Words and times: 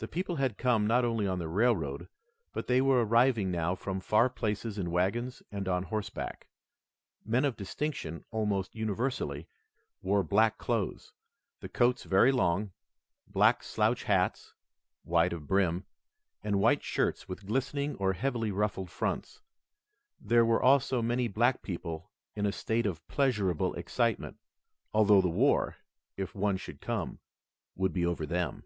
The 0.00 0.08
people 0.08 0.36
had 0.36 0.58
come 0.58 0.86
not 0.86 1.02
only 1.06 1.26
on 1.26 1.38
the 1.38 1.48
railroad, 1.48 2.10
but 2.52 2.66
they 2.66 2.82
were 2.82 3.02
arriving 3.06 3.50
now 3.50 3.74
from 3.74 4.00
far 4.00 4.28
places 4.28 4.76
in 4.76 4.90
wagons 4.90 5.42
and 5.50 5.66
on 5.66 5.84
horseback. 5.84 6.46
Men 7.24 7.46
of 7.46 7.56
distinction, 7.56 8.22
almost 8.30 8.74
universally, 8.74 9.48
wore 10.02 10.22
black 10.22 10.58
clothes, 10.58 11.14
the 11.60 11.70
coats 11.70 12.04
very 12.04 12.32
long, 12.32 12.72
black 13.26 13.62
slouch 13.62 14.02
hats, 14.04 14.52
wide 15.04 15.32
of 15.32 15.46
brim, 15.46 15.86
and 16.42 16.60
white 16.60 16.82
shirts 16.82 17.26
with 17.26 17.46
glistening 17.46 17.96
or 17.96 18.12
heavily 18.12 18.50
ruffled 18.52 18.90
fronts. 18.90 19.40
There 20.20 20.44
were 20.44 20.62
also 20.62 21.00
many 21.00 21.28
black 21.28 21.62
people 21.62 22.10
in 22.36 22.44
a 22.44 22.52
state 22.52 22.84
of 22.84 23.08
pleasurable 23.08 23.72
excitement, 23.72 24.36
although 24.92 25.22
the 25.22 25.30
war 25.30 25.78
if 26.14 26.34
one 26.34 26.58
should 26.58 26.82
come 26.82 27.20
would 27.74 27.94
be 27.94 28.04
over 28.04 28.26
them. 28.26 28.64